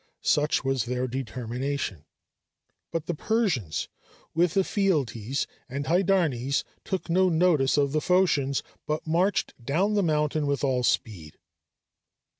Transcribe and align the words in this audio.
Such 0.23 0.63
was 0.65 0.85
their 0.85 1.07
determination. 1.07 2.05
But 2.91 3.05
the 3.05 3.13
Persians, 3.13 3.87
with 4.33 4.57
Ephialtes 4.57 5.45
and 5.69 5.85
Hydarnes, 5.85 6.63
took 6.83 7.07
no 7.07 7.29
notice 7.29 7.77
of 7.77 7.91
the 7.91 8.01
Phocians 8.01 8.63
but 8.87 9.05
marched 9.05 9.53
down 9.63 9.93
the 9.93 10.01
mountain 10.01 10.47
with 10.47 10.63
all 10.63 10.81
speed. 10.81 11.37